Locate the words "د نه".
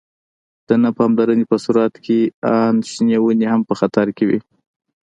0.67-0.89